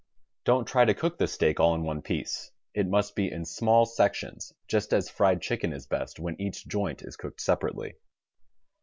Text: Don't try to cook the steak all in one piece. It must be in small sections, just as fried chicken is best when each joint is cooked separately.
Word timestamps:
Don't 0.45 0.65
try 0.65 0.83
to 0.83 0.95
cook 0.95 1.19
the 1.19 1.27
steak 1.27 1.59
all 1.59 1.75
in 1.75 1.83
one 1.83 2.01
piece. 2.01 2.49
It 2.73 2.87
must 2.87 3.15
be 3.15 3.29
in 3.31 3.45
small 3.45 3.85
sections, 3.85 4.51
just 4.67 4.93
as 4.95 5.11
fried 5.11 5.43
chicken 5.43 5.73
is 5.73 5.85
best 5.85 6.19
when 6.19 6.41
each 6.41 6.65
joint 6.67 7.03
is 7.03 7.15
cooked 7.15 7.39
separately. 7.39 7.93